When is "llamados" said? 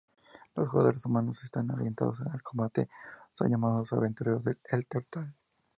3.51-3.93